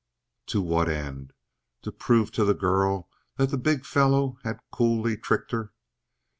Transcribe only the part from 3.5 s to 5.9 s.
the big fellow had coolly tricked her?